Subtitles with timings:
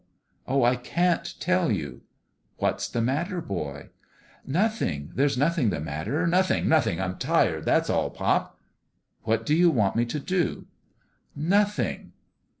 [0.47, 2.01] "Oh, I can't tell you!""
[2.57, 3.89] What's the matter, boy?"
[4.47, 5.11] "Nothing!
[5.13, 6.25] There's nothing the matter!
[6.25, 6.67] Nothing!
[6.67, 6.99] Nothing!
[6.99, 7.65] I'm tired.
[7.65, 8.57] That's all, pop.""
[9.25, 10.65] What do you want me to do?""
[11.35, 12.13] Nothing."